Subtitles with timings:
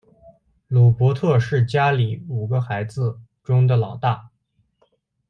[0.67, 4.29] 鲁伯特是家里五个孩子中的老大。